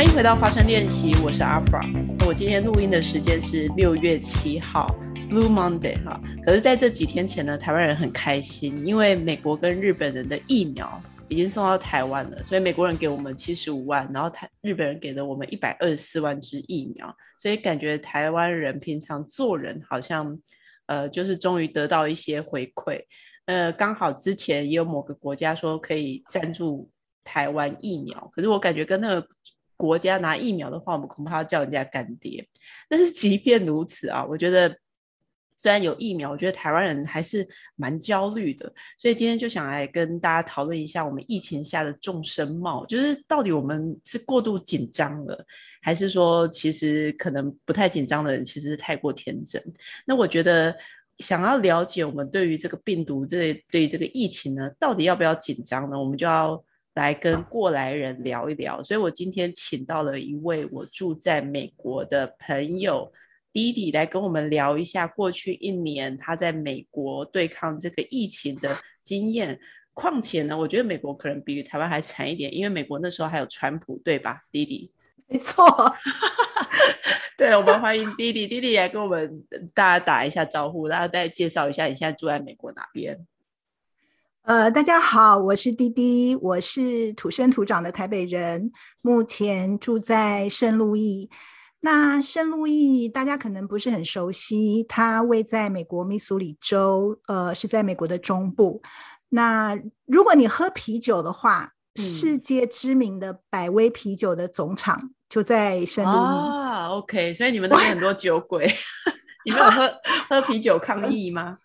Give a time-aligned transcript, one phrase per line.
[0.00, 2.26] 欢迎回到发声练习，我是阿 fr。
[2.26, 4.86] 我今天录音的时间是六月七号
[5.28, 6.18] ，Blue Monday 哈。
[6.42, 20.34] 可是在这几天前呢，台湾人很开心，因为美国跟日本人的疫苗已经送到台湾了，所以美国人给我们七十五万，然后台日本人给了我们一百二十四万支疫苗，所以感觉台湾人平常做人好像，
[20.86, 22.98] 呃，就是终于得到一些回馈。
[23.44, 26.88] 呃，刚好之前也有某个国家说可以赞助
[27.22, 29.28] 台湾疫苗，可是我感觉跟那个
[29.80, 32.46] 国家拿疫苗的话，我们恐怕要叫人家干爹。
[32.86, 34.76] 但是即便如此啊，我觉得
[35.56, 38.70] 虽然有疫苗，我觉得台湾人还是蛮焦虑的。
[38.98, 45.46] 所以今天就想来跟大家讨论一下我们疫情下的众生貌，就是到底我们是过度紧张了，
[45.80, 49.62] 还是说其实可能不太紧张的人其实是太过天真？
[50.04, 50.76] 那我觉得。
[51.20, 56.00] 想要了解我们对于这个病毒，这对于这个疫情呢，到底要不要紧张呢？
[56.00, 58.82] 我们就要来跟过来人聊一聊。
[58.82, 63.12] 所以我今天请到了一位我住在美国的朋友
[63.52, 69.58] 弟弟来跟我们聊一下过去一年他在美国对抗这个疫情的经验。
[69.92, 74.90] 况且呢，我觉得美国可能比台湾还惨一点，因为美国那时候还有川普，对吧，弟弟？
[75.26, 75.66] 没错。
[77.36, 83.18] 对，我们欢迎弟弟，弟弟来跟我们大家打一下招呼，然后再介绍一下你现在住在美国哪边。
[84.50, 91.30] 呃，大家好，我是滴滴，我是土生土长的台北人，目前住在圣路易。
[91.78, 98.82] 那圣路易大家可能不是很熟悉，它位在美国密苏里州，呃，是在美国的中部。
[99.28, 105.12] 那如果你喝啤酒的话，世界知名的百威啤酒的总厂。
[105.28, 108.68] 就在圣路易啊，OK，所以你们那边很多酒鬼，
[109.46, 109.94] 你们有喝
[110.28, 111.58] 喝啤酒抗议吗？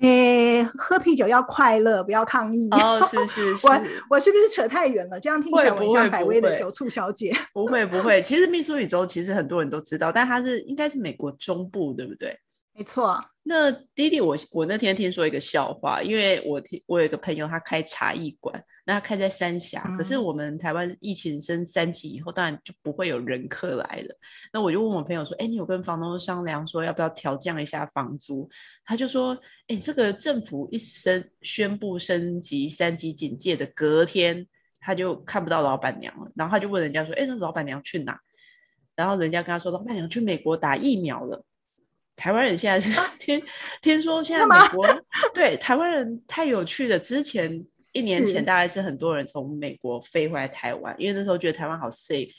[0.00, 2.68] 诶，喝啤酒要快乐，不要抗议。
[2.70, 5.18] 哦，是是 是，我我是不是扯太远了？
[5.18, 7.34] 这样听起来我像百威的酒醋小姐。
[7.52, 12.38] 不会不会，其实密苏里州其实很多人都知道，但它是应该是美国中部，对不对？
[12.78, 13.20] 没错。
[13.42, 18.62] 那弟弟，我我那天听说一个笑话，因为我听我有一个朋友，他开茶艺馆。
[18.86, 24.16] 那他开在三峡，可是我们台湾疫情升三级以后，当然就不会有人客来了。
[24.52, 28.48] 那我就问我朋友说：“哎，你有跟房东商量说要不要调降一下房租？”
[28.86, 34.46] 他就说：“哎，这个政府一升宣布升级三级警戒的隔天，
[34.78, 36.30] 他就看不到老板娘了。
[36.36, 38.16] 然后他就问人家说：‘哎，那老板娘去哪？’
[38.94, 41.44] 然后人家跟他说：‘老板娘去美国打疫苗了。’
[42.18, 43.42] 台湾人现在是 听
[43.80, 44.86] 听说现在美国
[45.32, 47.64] 对台湾人太有趣了，之前。”
[47.94, 52.36] 一年前大概是很多人从美国飞回来台湾，因为那时候觉得台湾好 safe。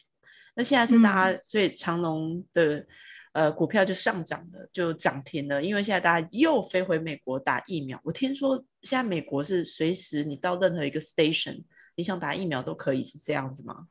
[0.55, 2.85] 那现在是大家所以长隆的
[3.33, 7.99] 呃股票就上涨了，就涨停了，因为现在大家又飞回美国打疫苗。
[8.03, 11.61] 我听说现在美国是随时你到任何一个 station，
[11.95, 13.87] 你想打疫苗都可以，是这样子吗？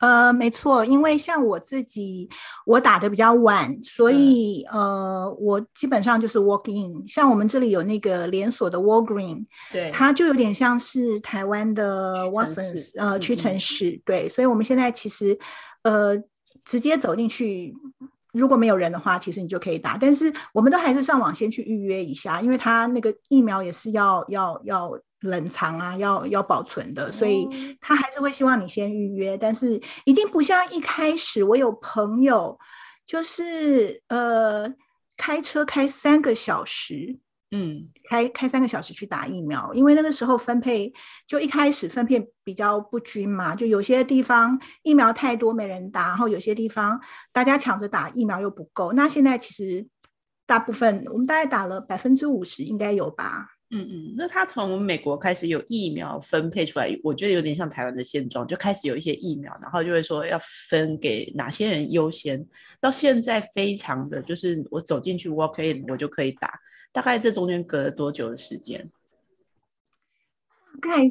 [0.00, 2.28] 呃，没错，因为像我自己，
[2.66, 7.06] 我打的比较晚，所以呃，我基本上就是 walk in。
[7.06, 14.28] 像我们这里有那个连锁的 Walgreen，对，它就有点像是台湾的 Watsons，呃，屈臣氏，对。
[14.28, 15.38] 所以我们现在其实
[15.82, 16.18] 呃，
[16.64, 17.72] 直接走进去，
[18.32, 19.96] 如果没有人的话，其实你就可以打。
[19.96, 24.90] 但是我们都还是上网先去预约一下，因为它那个疫苗也是要要要。
[25.24, 27.48] 冷藏啊，要要保存的，所以
[27.80, 29.36] 他还是会希望你先预约。
[29.36, 32.58] 但是已经不像一开始，我有朋友
[33.06, 34.72] 就是呃
[35.16, 37.18] 开车开三个小时，
[37.50, 40.92] 嗯，开开三个小时去打疫苗，因为那个时候分配
[41.26, 47.00] 就一开始分配比较不均嘛，就有些地方疫苗太多没人打，然后有些地方
[47.32, 48.92] 大家抢着打疫苗又不够。
[48.92, 49.86] 那现在其实
[50.46, 53.53] 大部分我们大概打了百分之五十，应该有吧。
[53.70, 60.38] 嗯嗯，那他从美国开始有疫苗分配出来，我觉得有点像台湾的现状，就开始有一些疫苗，然后就会说要
[60.68, 62.46] 分给哪些人优先。
[62.78, 66.60] 到现在非常的就是我走进去 walk in 我就可以打，
[66.92, 68.88] 大概这中间隔了多久的时间？
[70.80, 71.02] 大概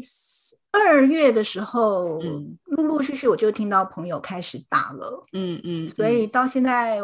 [0.72, 7.02] 二月的时候，嗯，陆陆续续我就听到朋友开始打了，嗯嗯，所以到现在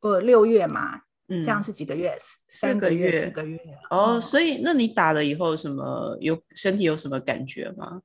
[0.00, 1.02] 呃六月嘛。
[1.28, 2.12] 这样是几个月？
[2.48, 3.58] 三个月、四个月。
[3.90, 8.02] 哦，所以那你打了以后，什么有身体有什么感觉吗？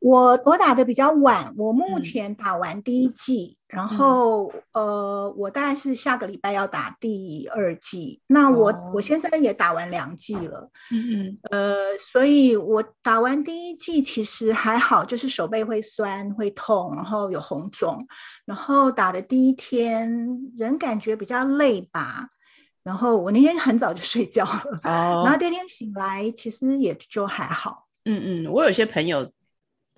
[0.00, 8.20] 我我打的比较晚，我目前打完第一季，然后呃，我大概是下个礼拜要打第二季。
[8.28, 18.06] 那我我先生也打完两季了，嗯嗯，呃，所以我打完第一季其实还好，就是手背会酸会痛，然后有红肿，
[18.46, 20.10] 然后打的第一天
[20.56, 22.28] 人感觉比较累吧。
[22.82, 27.86] 然后我那天很早就睡觉了，然后第二天醒来其实也就还好。
[28.06, 29.30] 嗯嗯，我有些朋友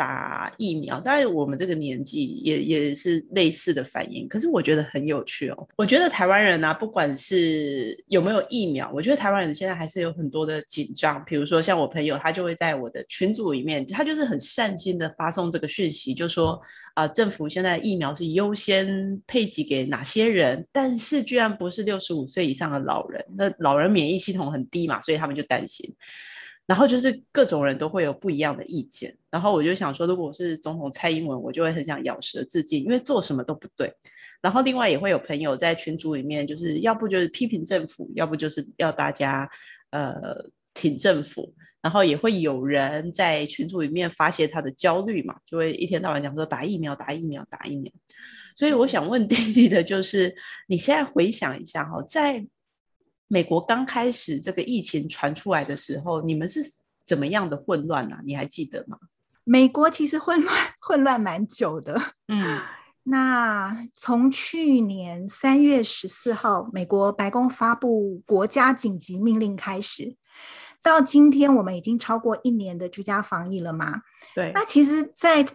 [0.03, 4.27] 打疫苗，当然我们这个年纪也也是类似的反应。
[4.27, 5.69] 可是我觉得很有趣哦。
[5.77, 11.25] 我觉得台湾人啊，不管是有没有疫苗，我觉得台湾人现在还是有很多的紧张。
[11.25, 16.61] 比如说像我朋友，他就会在我的群组里面，他就是很善心的发送这个讯息，就说
[16.95, 25.89] 啊，政府现在疫苗是优先配给给哪些人，但是居然不是六十五岁以上的老人，那老人免疫系统很低嘛，所以他们就担心。
[26.67, 33.93] 然后就是各种人都会有不一样的意见，然后我就想说，如果我是总统蔡英文，我就会很想咬舌自尽，因为做什么都不对。
[34.41, 39.49] 然后另外也会有朋友在群组里面，就是要不就是批评政府，要不就是要大家
[39.91, 40.37] 呃
[40.73, 41.53] 挺政府。
[41.81, 47.93] 然后也会有人在群组里面发泄他的焦虑嘛，就会一天到晚讲说打疫苗、打疫苗、打疫苗。
[48.55, 50.33] 所以我想问 弟弟的就是，
[50.69, 52.47] 你现在回想一下哈，在。
[53.33, 56.61] 美国刚开始这个疫情传出来的时候，你们是
[57.07, 58.19] 怎么样的混乱呢？
[58.27, 58.99] 你还记得吗？
[59.45, 61.99] 美国其实混乱混乱蛮久的。
[62.29, 62.61] 嗯，
[63.05, 70.15] 那从去年三月十四号，美国白宫发布国家紧急命令开始，
[70.83, 74.03] 到今天我们已经超过一年的居家防疫了嘛？
[74.35, 74.53] 对。
[74.55, 75.49] 那其实，在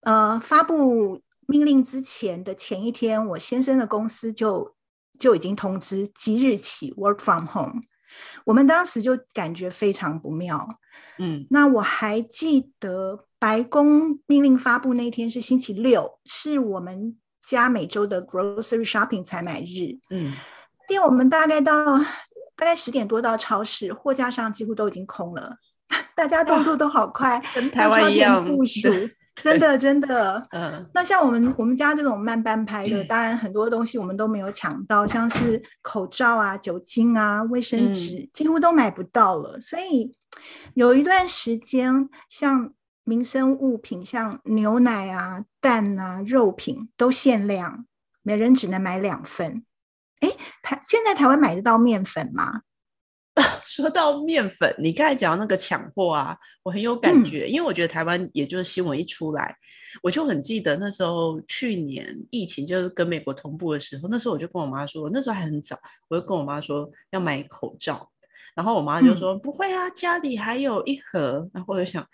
[0.00, 4.73] 呃发布命令之前的前一天，我先生的公司就。
[5.18, 7.82] 就已经通知即日起 work from home，
[8.44, 10.80] 我们当时就感觉非常不妙。
[11.18, 19.98] 嗯，那我还记得白宫命令发布那天是星期六，是我们家每周的 grocery shopping 采买日。
[20.10, 20.32] 嗯，
[20.88, 21.98] 店我们大概到
[22.56, 25.56] 大概十点多到超市，货架上几乎都已经空了，
[26.16, 28.88] 大家动作都好快，跟台湾一样部署。
[29.42, 39.60] 真的，真的，嗯，那像我们我们家这种慢半拍的，当然很多东西我们都没有抢到，像是口罩啊、酒精啊、卫生纸，几乎都买不到了。
[39.60, 40.12] 所以
[40.74, 42.72] 有一段时间，像
[43.02, 47.86] 民生物品，像牛奶啊、蛋啊、肉品都限量，
[48.22, 49.64] 每人只能买两份。
[50.20, 50.30] 哎，
[50.62, 52.62] 台现在台湾买得到面粉吗？
[53.66, 59.56] 说到面粉，你刚才讲到那个抢货啊，我很有感觉，因为我觉得台湾也就是新闻一出来，
[60.02, 65.76] 我就很记得那时候去年疫情就是跟美国同步的时候，那时候我就跟我妈说，那时候还很早，
[66.08, 68.08] 我就跟我妈说要买口罩，
[68.54, 72.06] 然后我妈就说不会啊，家里还有一盒，然后我就想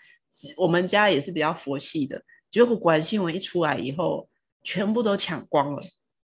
[0.57, 2.19] 我们家也是比较佛系的，
[2.49, 4.27] 结果果然新闻一出来以后，
[4.63, 5.83] 全部都抢光了。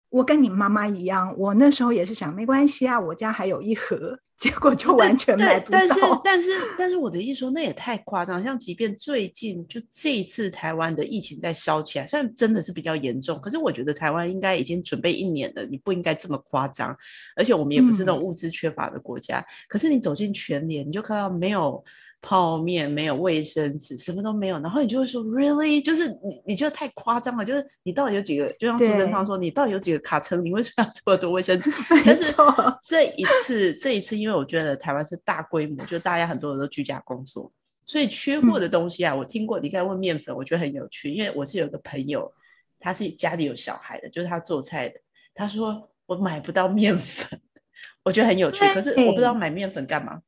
[0.09, 5.79] 我跟你妈妈一样，我那时候也是想没关系啊，我家还有一盒，结果就完全买不到。
[5.79, 8.43] 但是，但是，但是我的意思说，那也太夸张。
[8.43, 16.95] 像即便最近就这一次台湾的疫情在烧起来，虽然真的是比较严重，可是我觉得台湾应该已经准备一年了，你不应该这么夸张。
[17.35, 21.83] 而且我们也不是那种物资缺乏的国家，可是你走进全联，你就看到没有。
[22.21, 28.51] 泡面没有卫生纸，什么都没有，然后你就会说，really，就是你，你觉得太夸张了，就是你到底有几个？
[28.53, 30.43] 就像苏贞昌说，你到底有几个卡层？
[30.43, 31.69] 你为什么要这么多卫生纸？
[32.05, 32.33] 但是
[32.83, 37.51] 这一次，这一次，因为我觉得台湾是大规模，就大家很多人都居家工作，
[37.85, 39.59] 所以缺货的东西啊，我听过。
[39.59, 42.31] 你刚才问面粉，我觉得很有趣，因为我是有个朋友，
[42.79, 44.99] 他是家里有小孩的，就是他做菜的，
[45.35, 47.39] 他说我买不到面粉，
[48.03, 48.65] 我觉得很有趣。
[48.73, 50.19] 可是我不知道买面粉干嘛。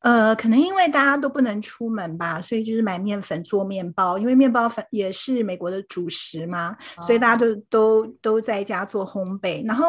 [0.00, 9.62] 呃，可能因为大家都不能出门吧，所以就是买面粉做面包，因为面包粉也是美国的主食嘛，所以大家都都都在家做烘焙。
[9.66, 9.84] 然后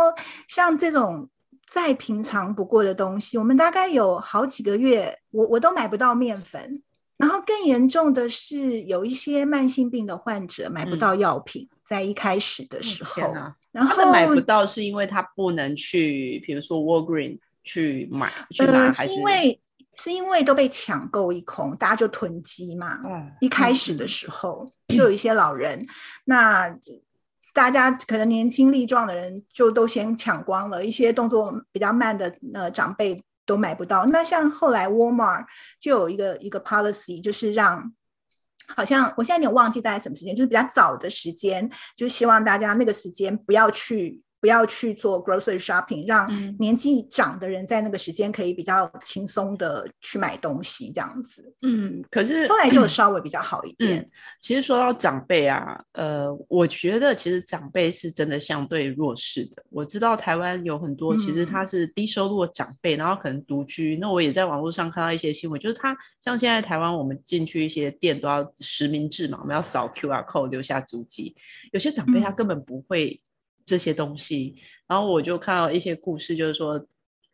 [0.50, 1.30] 像这种
[1.66, 6.84] 再平常不过的东西，我们大概有好几个月，我我都买不到面粉。
[7.16, 13.34] 然后更严重的是，有一些慢性病的患者买不到药品，在一开始的时候，
[13.72, 19.62] 然后买不到是因为他不能去，比如说 Walgreen 去买去拿，还是因为？
[19.98, 23.00] 是因为都被抢购一空，大家就囤积嘛。
[23.06, 25.86] 嗯一开始的时候就有一些老人，
[26.26, 26.76] 那
[27.54, 34.06] 大家可能年轻力壮的人就都先抢光了，一些动作比较慢的呃长辈都买不到。
[34.06, 35.46] 那像后来 Walmart
[35.80, 37.94] 就有一个一个 policy，就是让
[38.68, 44.22] 好像我现在有点忘记大概什么时间，就是比较早的时间，就是希望大家那个时间不要去。
[44.42, 51.54] 不要去做 grocery shopping，让年纪长的人在那个时间可以比较轻松的去买东西，这样子。
[51.62, 54.10] 嗯，可是后来就稍微比较好一点。
[54.42, 59.64] 其实说到长辈啊，呃，我觉得其实长辈是真的相对弱势的。
[59.70, 63.96] 我知道台湾有很多其实他是低收入的长辈，然后可能独居。
[63.98, 71.36] 那我也在网络上看到一些新闻，就是他像现在台湾我们进去一些店都要实名制嘛，我们要扫 QR code 留下足迹。
[71.72, 73.22] 有些长辈他根本不会。
[73.66, 74.56] 这些东西，
[74.88, 76.86] 然后我就看到一些故事，就是说，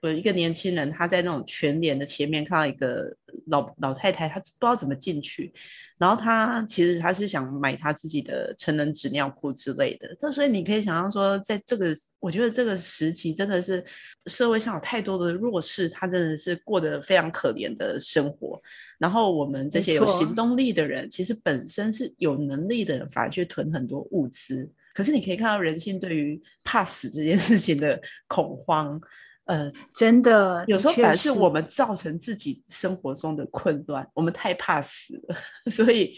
[0.02, 3.16] 有一个年轻人他在那种全脸的前面看到一个
[3.48, 5.52] 老老太太，她不知道怎么进去，
[5.98, 10.16] 然后她其实她是想买她自己的成人纸尿裤之类的。
[10.20, 11.88] 这所以你可以想象说，在这个
[12.20, 13.84] 我觉得这个时期真的是
[14.28, 18.62] 社会上有太多的弱势，他真的是过得非常可怜的生活。
[19.00, 24.70] 然后我们这些有行动力的人，其实本身是有能力的人，反而去囤很多物资。
[24.98, 29.00] 可是你可以看到人性对于怕死这件事情的恐慌，
[29.46, 34.04] 呃，真的有时候反而是我们造成自己生活中的混乱。
[34.16, 35.36] 我们太怕死了，
[35.70, 36.16] 所以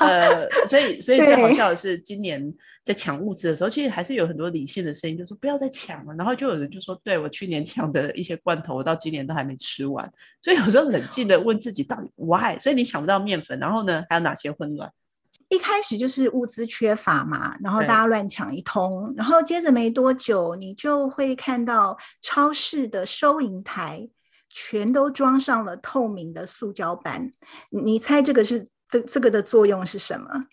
[0.00, 2.42] 呃， 所以所以最好笑的是，今年
[2.82, 6.14] 在抢物资的时候，其实还是有很多理性的声音，就说不要再抢了。
[6.14, 10.10] 然后就有人就说，对我去年抢的一些罐头，我到今年都还没吃完。
[10.40, 12.58] 所以有时候冷静的问自己，到底 why？
[12.58, 14.90] 所以你抢不到面粉，然后呢，还有哪些混乱？
[15.52, 24.08] 一开始就是物资缺乏嘛，然后大家乱抢一通，然后接着没多久，你就会看到超市的收银台
[24.48, 27.30] 全都装上了透明的塑胶板。
[27.68, 30.46] 你猜这个是这这个的作用是什么？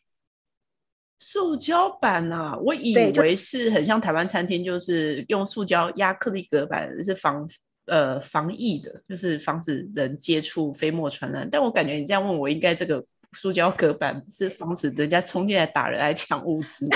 [1.17, 7.47] 塑胶板啊，我以为是很像台湾餐厅，就是用塑胶压克力隔板，是防
[7.85, 11.47] 呃防疫的，就是防止人接触飞沫传染。
[11.49, 13.01] 但我感觉你这样问我，应该这个。
[13.33, 16.87] 塑胶隔板是防止人家冲进来打人来抢物资，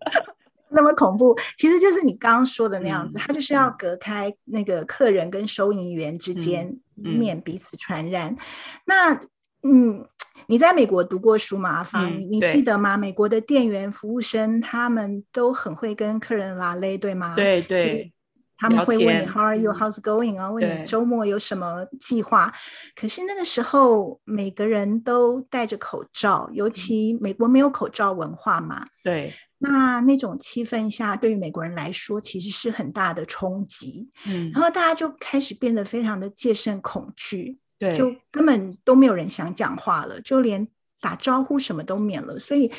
[0.70, 8.36] 那么恐怖，其实就是你刚刚说的那样子，它就是要隔开那个客人跟收银员之间，免彼此传染。
[8.84, 9.14] 那
[9.62, 10.08] 嗯，
[10.46, 11.82] 你在美国读过书吗？
[11.82, 12.96] 方，你你记得吗？
[12.96, 17.34] 美国的店员服务生他们都很会跟客人拉勒，对吗？
[17.36, 18.12] 对对。
[18.60, 19.72] 他们会问你 How are you?
[19.72, 20.38] How's going?
[20.38, 22.52] 啊，问你周末有什么计划。
[22.94, 28.86] 可是那个时候每个人都戴着口罩，尤其美国没有口罩文化嘛。
[29.02, 34.10] 对，那那种气氛下，对于美国人来说其实是很大的冲击。
[34.26, 40.68] 嗯，然后大家就开始变得非常的戒慎恐惧，对，就根本都没有人想讲话了，就连
[41.00, 42.70] 打招呼什么都免了，所以。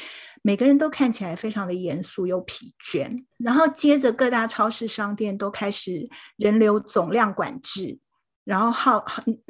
[0.44, 8.00] 每个人都看起来非常的严肃又疲倦，然后接着各大超市商店都开始人流总量管制，
[8.44, 9.06] 然后好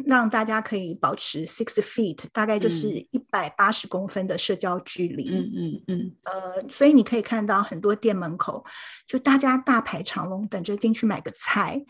[0.06, 5.30] 让大家可以保持 six feet，大概就是一百八十公分的社交距离。
[5.30, 6.16] 嗯嗯嗯。
[6.24, 8.62] 呃，所以你可以看到很多店门口
[9.08, 11.82] 就大家大排长龙，等着进去买个菜。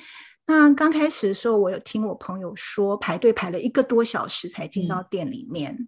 [0.46, 5.88] 那刚开始的时候，我有听我朋友说，排队排了一个多小时才进到店里面。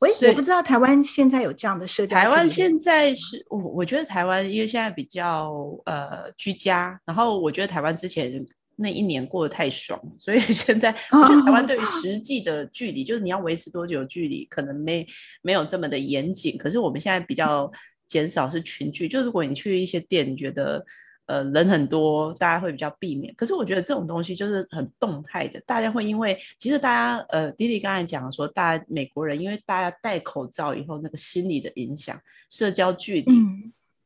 [0.00, 2.16] 喂，我不知道台湾现在有这样的社交。
[2.16, 5.52] 台湾现在是我，我觉得台湾因为现在比较
[5.84, 8.44] 呃居家，然后我觉得台湾之前
[8.76, 15.06] 那一年过得太爽，所以 现在 我觉得台湾对于实际的距离，就是你要维持多久距离，可能没
[15.42, 16.56] 没有这么的严谨。
[16.56, 17.70] 可是我们现在比较
[18.08, 20.84] 减少是群聚，就如果你去一些店，你觉得。
[21.30, 23.32] 呃，人很多，大家会比较避免。
[23.36, 33.32] 可是我觉得这种东西就是很动态的，大家会因为其实大家呃，迪迪刚才讲说，大家美国人因为大家戴口罩以后，那个心理的影响，社交距离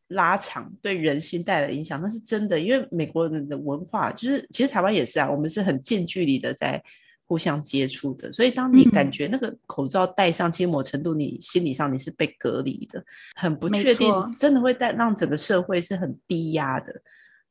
[0.08, 2.60] 拉长，对人心带来的影响，那是真的。
[2.60, 6.82] 因为美国人的文化就是，其实台湾也是啊，我们是很近距离的在
[7.26, 13.02] 互相接触的，所以当你感觉那个口罩戴上，其实某程度你心理上你是被隔离的，
[13.34, 17.02] 很不确定，真的会带让整个社会是很低压的。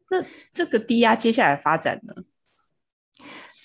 [0.09, 2.13] 那这个低压接下来发展呢？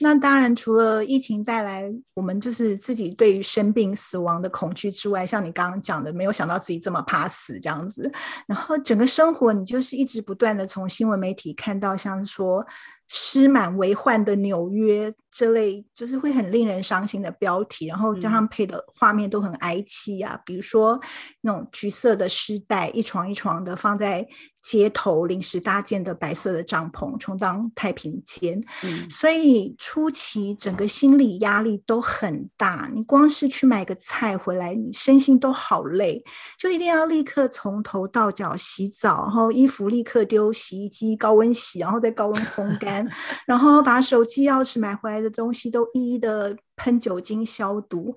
[0.01, 8.09] 那当然，除了疫情带来我们就是自己对于生病死亡的恐惧之外，像你刚刚讲的，没有想到自己这么怕死这样子。
[8.47, 12.65] 然后整个生活，你就是一直不断的从新闻媒体看到，像说
[13.09, 21.01] 尸满为患的纽约这类，就是会很令人伤心的标题，然后加上配的画面都很哀戚啊，比如说
[21.43, 24.27] 那种橘色的尸袋，一床一床的放在。
[24.61, 28.61] 街头临时搭建的白色的帐篷充当太平间，
[29.09, 32.91] 所以初期整个心理压力都很大。
[32.93, 36.23] 你光是去买个菜回来，你身心都好累，
[36.59, 43.09] 就一定要立刻从头到脚洗澡，然后衣服立刻丢洗衣机高温洗，然后再高温烘干，
[43.47, 48.15] 然后把手机、钥匙买回来的东西都一一的喷酒精消毒。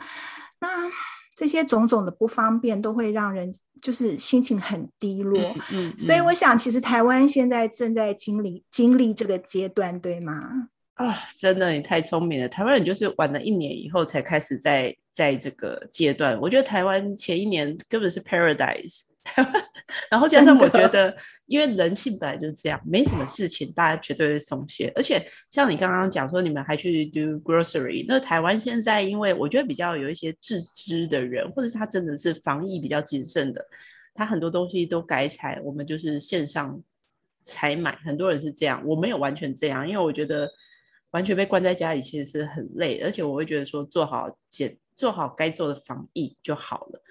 [0.60, 0.90] 那
[1.36, 3.54] 这些种种的不方便，都会让人。
[3.82, 5.42] 就是心情很低落，
[5.72, 10.70] 嗯，所以我想，其实台湾现在正在经历经历这个阶段，对吗？
[10.94, 12.48] 啊，真的，你太聪明了。
[12.48, 16.40] 台湾人就是晚了一年以后才开始在在这个阶段。
[16.40, 19.00] 我觉得台湾前一年根本是 paradise。
[20.10, 24.92] 然后加上我觉得，因为人性本来就是这样，没什么事情，大家绝对会松懈。
[24.96, 33.66] 而且像你刚刚讲说，你们还去 do grocery，那台湾现在因为我觉得比较有一些自知的人，或者他真的是防疫比较谨慎的，
[34.14, 36.82] 他很多东西都改采，我们就是线上
[37.44, 40.50] 采买，很多人是这样，我没有完全这样，因为我觉得。
[41.12, 47.04] 完全被关在家里，其实是很累，而且我会觉得说做好检做好该做的防疫就好了。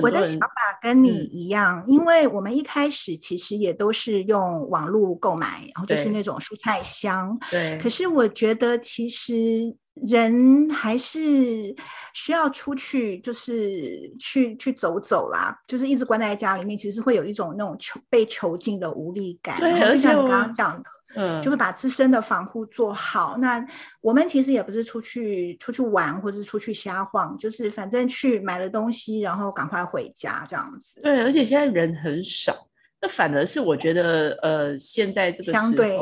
[0.00, 0.48] 我的想法
[0.80, 7.36] 跟你一样，因为我们一开始其实也都是用网络购买，然后就是那种蔬菜箱。
[7.50, 7.78] 对。
[7.78, 11.74] 可是我觉得其实人还是
[12.14, 15.56] 需要出去，就是去去走走啦。
[15.66, 19.58] 就是一直关在家里面，其实会有一种那种囚被囚禁的无力感。
[19.58, 20.84] 对，就像你刚刚讲的。
[21.14, 23.36] 嗯，就会把自身的防护做好。
[23.38, 23.64] 那
[24.00, 31.00] 我们其实也不是出去出去玩，或者是出去瞎晃，就是反正去买了东西，然后赶快回家这样子。
[31.02, 32.66] 对，而且现在人很少，
[33.00, 35.98] 那反而是我觉得，呃，现在这个相对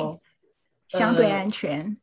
[0.88, 1.96] 相对安全。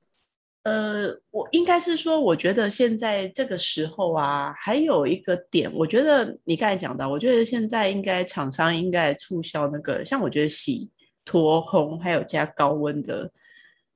[0.63, 10.89] 呃，我应该是说，我觉得现在这个时候啊，还有一个点，我觉得你刚才讲到，我觉得现在应该厂商应该促销那个，像我觉得洗。
[11.27, 13.29] 脱烘还有加高温的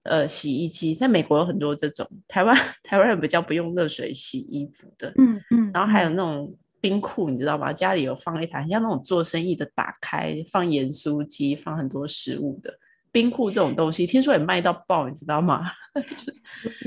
[0.03, 2.05] 呃洗衣机，在美国有很多这种。
[2.27, 5.71] 台湾 台湾人比较不用热水洗衣服的，嗯嗯。
[5.73, 7.71] 然后还有那种冰库，你知道吗？
[7.71, 12.77] 家里有放一台，像那种做生意的打开放盐酥鸡，放很多食物的。
[13.12, 15.63] 冰库这种东西，听说也卖到爆，你知道吗？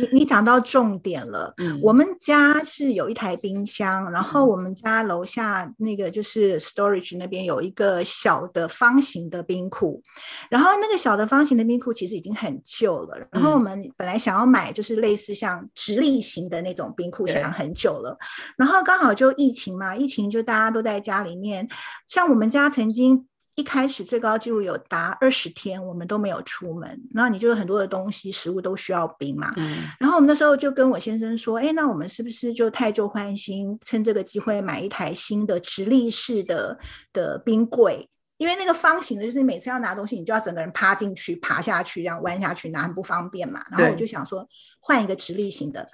[0.00, 1.52] 你你讲到重点了。
[1.58, 10.02] 嗯，我们家是有一台冰箱，然后我们家楼下那个就是 storage 那边有一个小的方形的冰库，
[10.48, 13.18] 然后那个小的方形的冰库其实已经很旧了。
[13.30, 18.16] 然后我们本来想要买就是类似像直立型的那种冰库，想很久了。
[18.56, 21.68] 然后刚好就疫情嘛，疫情就大家都在家里面，
[22.08, 23.26] 像我们家曾经。
[23.56, 27.00] 一开始最高纪录有达二十天，我们都没有出门。
[27.12, 29.52] 那你就有很多的东西，食物都需要冰嘛。
[29.56, 29.84] 嗯。
[30.00, 36.78] 然后我们那时候就跟我先生说：“哎，那我们是不是就太旧换新，趁这个机会买一台新的直立式的
[37.12, 38.08] 的冰柜？
[38.38, 43.64] 因为那个方形的，就是每次要拿东西，你就要整个人趴进去、爬下去，这样弯下去拿很不方便嘛。
[43.70, 44.44] 然后我就想说，
[44.80, 45.88] 换一个直立型的，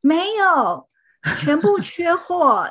[0.00, 0.88] 没有，
[1.40, 2.64] 全部缺货。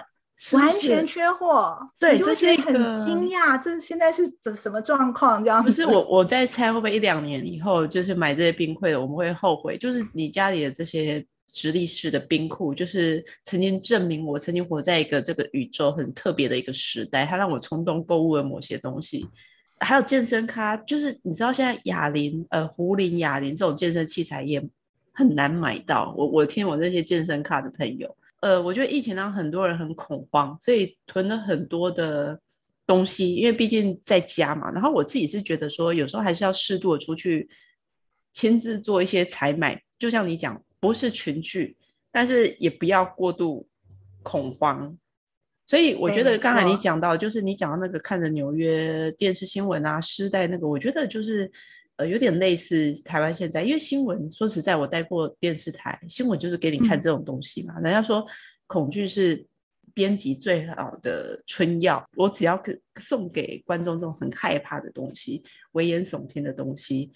[0.53, 3.61] 完全缺货，对，这是很惊讶。
[3.61, 5.43] 这现在是怎什么状况？
[5.43, 9.77] 这样不是我，我在猜会不会一两年以后，就是买这些冰柜的，我们会后悔。
[9.77, 19.27] 就是你家里的这些直立式的冰库，就是曾经证明我曾经活在一个这个宇宙很特别的一个时代，它让我冲动购物的某些东西。
[19.81, 24.61] 还有健身咖，就是你知道现在哑铃、呃，壶铃、哑铃这种健身器材也
[25.13, 26.13] 很难买到。
[26.17, 28.15] 我我听我那些健身咖的朋友。
[28.41, 32.39] 呃，我觉得疫情让很多人很恐慌，所以囤了很多的
[32.87, 34.71] 东西，因为毕竟在家嘛。
[34.71, 37.49] 然后我自己是觉得说，有时候还是要适度的出去
[38.31, 41.75] 亲自做一些采买，就像你讲，不是群聚，
[42.11, 43.67] 但是也不要过度
[44.23, 44.97] 恐慌。
[45.65, 51.51] 所以我觉得刚才你讲到，就是你讲到那个看着纽约电视新闻啊，失代那个，我觉得就是。
[51.99, 57.77] 呃，有点类似台湾现在，因为新闻说实在，我待过电视台，新闻就是给你看这种东西嘛。
[57.81, 58.25] 人家说
[58.67, 59.45] 恐惧是
[59.93, 67.11] 编辑最好的春药，我只要给送给观众这种很害怕的东西、危言耸听的东西，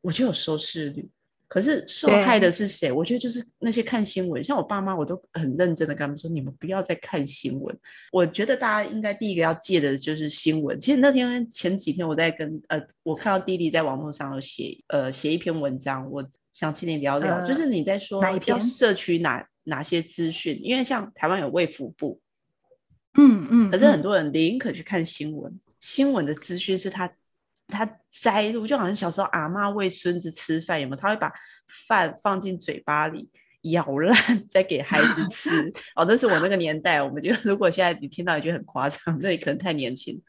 [0.00, 1.08] 我就有收视率。
[1.46, 2.90] 可是受害的是谁？
[2.90, 7.78] 我觉得就是那些看新闻，像我爸妈，我都很认真的跟他们说：你们不要再看新闻。
[8.10, 10.80] 我觉得大家应该第一个要戒的就是新闻。
[10.80, 22.20] 其实那天前几天我在跟呃，我看到弟弟在网络上有写呃写一篇文章，我想请你聊聊，就是你在说要摄取哪哪些资讯，因为像台湾有卫福部，
[23.18, 27.12] 嗯嗯，可是很多人宁可去看新闻，新闻的资讯是他。
[27.68, 30.96] 他摘录就好像小时候阿妈喂孙子吃饭，有没有？
[30.96, 31.32] 他会把
[31.88, 33.28] 饭放进嘴巴里
[33.62, 34.14] 咬烂，
[34.48, 35.72] 再给孩子吃。
[35.96, 37.02] 哦，那是我那个年代。
[37.02, 40.20] 我们就如果现在你听到，也觉得很夸张，那你可能太年轻。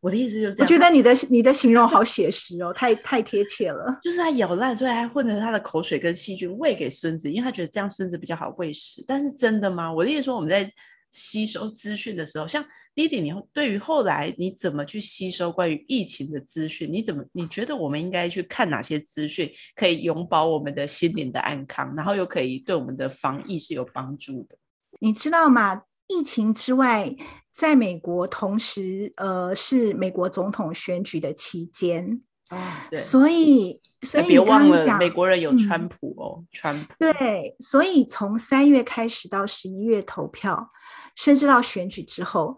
[0.00, 0.66] 我的意思就是这样。
[0.66, 3.98] 我觉得你的你的形容好写实哦，太太贴切了。
[4.02, 9.02] 就是他咬烂，所以还混着他的口水跟细菌喂给孙子，因为他觉得这样孙子比较好喂食。
[9.08, 9.92] 但是真的吗？
[9.92, 10.70] 我的意思说，我们在
[11.14, 12.62] 吸收资讯的时候，像。
[12.96, 16.88] 弟弟，你对于后来你怎么去吸收关于疫情的资讯？
[16.92, 24.56] 你怎么你觉得我们应该去看哪些资讯，可以永保我们的心灵的安康，然后又可以对我们的防疫是有帮助的？
[25.00, 25.82] 你知道吗？
[26.06, 27.12] 疫情之外，
[27.52, 32.56] 在美国同时呃是美国总统选举的期间哦，
[32.92, 40.70] 对，所以所以别忘了美国人有川普哦，川普对，所以从三月开始到十一月投票，
[41.14, 42.56] 甚至到选举之后。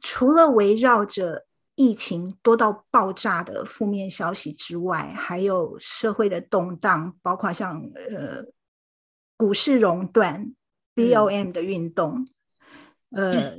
[0.00, 8.44] 除了围绕着疫情多到爆炸的负面消息之外，还有社会的动荡，包括像呃
[9.36, 10.54] 股市熔断、
[10.94, 12.28] BOM 的运动，
[13.10, 13.56] 呃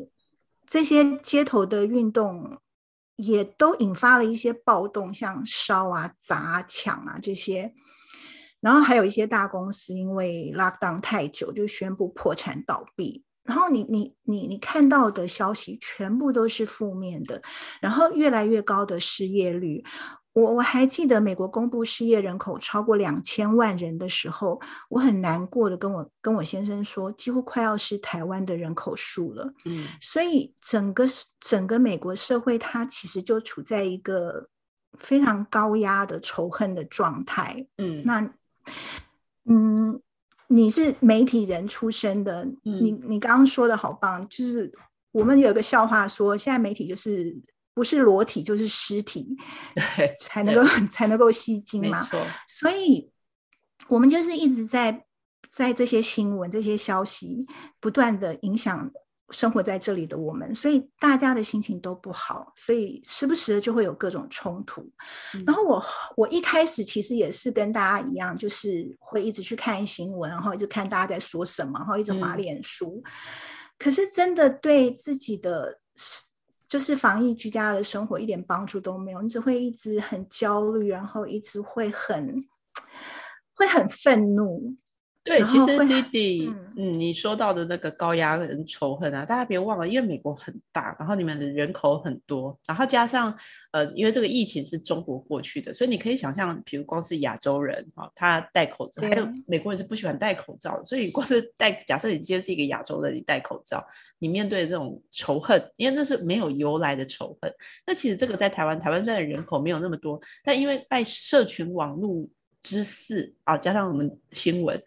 [0.68, 2.62] 这些街头的运动
[3.18, 7.74] 也都引发了一些暴动，像烧啊、砸、抢啊这些。
[8.62, 13.26] 然后还有一些大公司因为 lockdown 太久就宣布破产倒闭。
[13.48, 17.42] 然后你你你你看到的消息全部都是负面的，
[17.80, 19.84] 然后越来越高的失业率。
[20.34, 29.52] 我我还记得美国公布失业人口超过两千万人的时候，我很难过的跟我跟我先生说，几乎快要是台湾的人口数了。
[29.66, 31.06] 嗯，所以整个
[31.40, 34.48] 整个美国社会它其实就处在一个
[35.00, 37.66] 非常高压的仇恨的状态。
[37.78, 38.22] 嗯，那
[39.46, 40.00] 嗯。
[40.48, 44.72] 你是媒体人出身的，你你刚刚说的好棒，就是
[45.12, 47.38] 我们有个笑话说，现在媒体就是
[47.74, 49.36] 不是裸体就是尸体，
[49.98, 52.08] 对，才能够才能够吸睛嘛。
[52.48, 53.12] 所以
[53.88, 55.06] 我们就是一直在
[55.52, 57.46] 在这些新闻、这些消息
[57.80, 58.92] 不断的影响。
[59.32, 64.90] 生活在这里的我们，所以大家的心情都不好，所以时不时的就会有各种冲突。
[65.46, 65.84] 然后我
[66.16, 73.04] 我一开始其实也是跟大家一样，就是会一直去看新闻，然后一直看大家在说什么，然后一直滑脸书。
[73.78, 75.80] 可是真的对自己的
[76.70, 82.44] 就是防疫居家的生活一点帮助都没有，你只会一直很焦虑，然后一直会很
[83.54, 84.76] 会很愤怒。
[85.28, 93.38] 对，其实弟弟，嗯，你说到的那个高压跟仇恨啊，大家别忘了，因为美国很大，然后你们的人口很多，然后加上
[93.72, 103.86] 呃，因为这个疫情是中国过去的，所以你可以想象，比如光是亚洲人啊，他戴口罩，还有美国人是不喜欢戴口罩的，所以光是戴，假设你今天是一个亚洲人，你戴口罩，
[104.20, 107.54] 你面对这种仇恨，因为那是没有由来的仇恨。
[107.86, 112.26] 那其实这个在台湾，台湾虽然人口没有那么多，但因为拜社群网络
[112.62, 114.82] 之赐啊，加上我们新闻。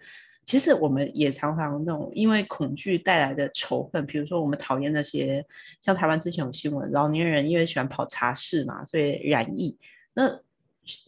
[0.45, 5.45] 其实我们也常常那种因为恐惧带来的仇恨，比如说我们讨厌那些
[5.81, 9.79] 像台湾之前有新闻，老年人因为喜欢跑茶室嘛，所以染疫，
[10.13, 10.41] 那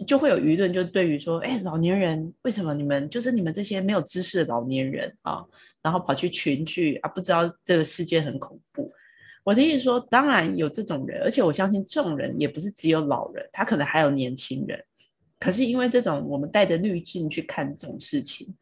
[0.07, 5.45] 就会有舆论就对于说，哎，老年人为什么你们就是你们这些没有知识的老年人啊，
[5.83, 8.93] 然后跑去群聚啊，不知道这个世界很恐怖。
[9.43, 14.81] 我的意思说，当然有这种人，而且我相信这种人也不是只有老人，他可能还有年轻人。
[15.41, 18.55] 可是因为这种我们带着滤镜去看这种事情。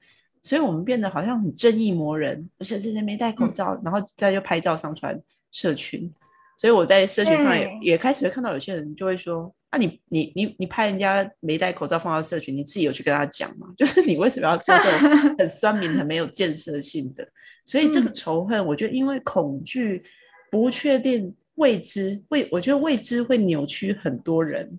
[0.43, 6.13] 所以我们变得好像很正义魔人，不是之前没戴口罩，然后再就拍照上传社群。
[6.57, 13.67] 所以我在社群上也也开始会看到有些人就会说：啊，你你你你拍人家没戴口罩放到社群，你自己有去跟他讲吗？
[13.79, 17.27] 就是你为什么要做这种 很酸民、很没有建设性的？
[17.65, 20.03] 所以这个仇恨，我觉得因为恐惧、
[20.51, 24.79] 不确定、未知，未我觉得未知会扭曲很多人。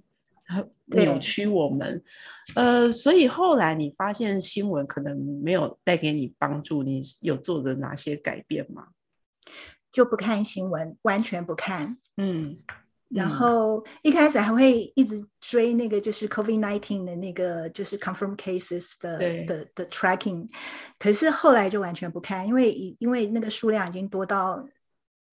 [0.87, 2.03] 扭曲我们，
[2.55, 8.87] 呃，所以后来你发现新闻可能没有带给你帮助，你有做的哪些改变吗？
[9.91, 11.97] 就不看新闻，完全不看。
[12.17, 12.57] 嗯，
[13.09, 20.47] 然后一开始还会一直追那个就是 COVID nineteen 的那个就是 confirm cases 的的的 tracking，
[20.99, 24.67] 可是后来就完全不看，因为因为那个数量已经多到。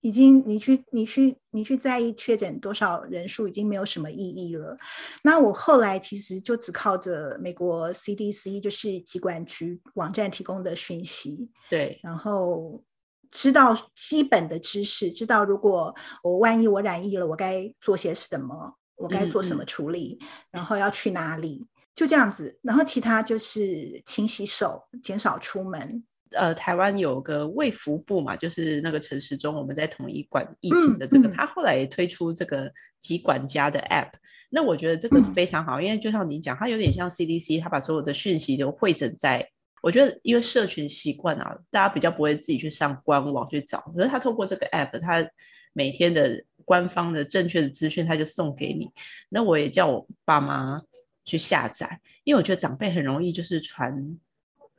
[0.01, 4.77] 已经，你去，你去，你去在意确诊多少人数，已经没有什么意义了。
[5.25, 12.83] 那我后来其实就只靠着美国 CDC，就是疾管局网站提供的讯息，对，然后
[13.31, 20.19] 知道基本的知识，知道如果我万一我染疫了，我该做些什么，我该做什么处理，
[20.51, 22.59] 然后要去哪里，就这样子。
[22.63, 26.05] 然后其他就是勤洗手，减少出门。
[26.33, 34.11] 呃，台湾有个卫福部嘛，就是那个陈时中，我们在统一管疫情的这个，他后来也推出这个疾管家的 App。
[34.51, 39.47] 那我觉得这个非常好，因为就像你讲，它有点像 CDC，它把所有的讯息都汇整在。
[39.83, 45.27] 我觉得因为社群习惯啊，大家比较不会自己去上官网去找，可是他透过这个 App，他
[45.73, 48.91] 每天的官方的正确的资讯，他就送给你。
[49.29, 50.83] 那我也叫我爸妈
[51.25, 54.19] 去下载，因为我觉得长辈很容易就是传，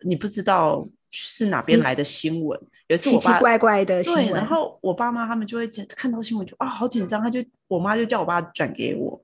[0.04, 0.88] 你不知道。
[1.12, 2.60] 是哪边来的新闻？
[2.88, 9.22] 有一次我爸怪怪的新闻，然后我爸妈他们就会看到新闻就啊好紧张，他就我妈就叫我爸转给我，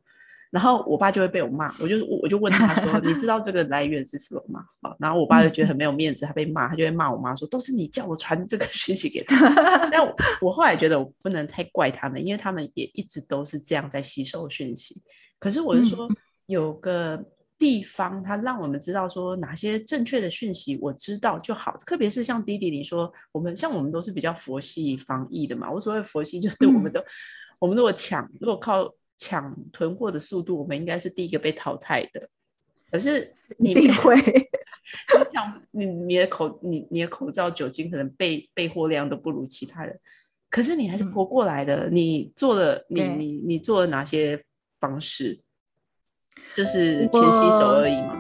[0.52, 4.64] 然后我爸就会被我骂，我就我就问他说你知道这个来源是什么吗？
[4.82, 9.50] 啊，然后我爸就觉得很没有面子，他被骂，他就会骂我妈说都是你叫我传这个讯息给他。
[9.92, 10.00] 但
[10.42, 15.02] 我后来觉得我不能太怪他们，因为他们也一直都是这样在吸收讯息。
[15.40, 16.08] 可是我是说
[16.46, 17.24] 有个。
[17.58, 21.78] 地方，它让我们知道说哪些正确的讯息，我知道就好。
[21.86, 25.72] 特别是像弟弟你说，我们像我们都是比较佛系防疫的嘛。
[25.72, 27.02] 我所谓佛系，就是我们都，
[27.60, 32.28] 我们如果抢，如果靠抢囤货的速度，我们应该是第一个被淘汰的。
[32.92, 39.98] 可是你会，你抢你你的口你你的口罩酒精可能备备货量都不如其他人，
[40.50, 41.90] 可是你还是活过来的。
[41.90, 44.44] 你做了你你你做了哪些
[44.80, 45.42] 方式？
[46.54, 48.16] 就是勤洗手而已吗？